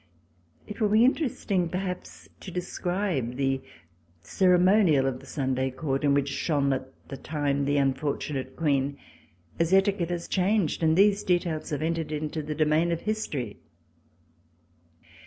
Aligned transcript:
It 0.65 0.81
will 0.81 0.89
be 0.89 1.05
interesting 1.05 1.69
perhaps 1.69 2.27
to 2.39 2.49
describe 2.49 3.35
the 3.35 3.61
cere 4.21 4.57
monial 4.57 5.05
of 5.05 5.19
the 5.19 5.27
Sunday 5.27 5.69
Court 5.69 6.03
in 6.03 6.15
which 6.15 6.27
shone 6.29 6.73
at 6.73 6.87
the 7.09 7.17
time 7.17 7.65
the 7.65 7.77
unfortunate 7.77 8.55
Queen, 8.55 8.97
as 9.59 9.71
etiquette 9.71 10.09
has 10.09 10.27
changed 10.27 10.81
and 10.81 10.97
these 10.97 11.21
details 11.23 11.69
have 11.69 11.83
entered 11.83 12.11
into 12.11 12.41
the 12.41 12.55
domain 12.55 12.91
of 12.91 13.01
history. 13.01 13.57